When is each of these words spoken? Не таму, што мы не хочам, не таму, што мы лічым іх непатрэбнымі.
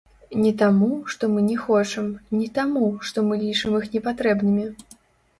Не 0.43 0.51
таму, 0.59 0.87
што 1.15 1.27
мы 1.33 1.43
не 1.49 1.57
хочам, 1.65 2.07
не 2.39 2.47
таму, 2.55 2.87
што 3.09 3.17
мы 3.27 3.37
лічым 3.43 3.77
іх 3.81 3.85
непатрэбнымі. 3.97 4.65